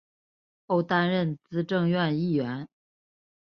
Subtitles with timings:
[0.65, 2.67] 后担任资政院议员。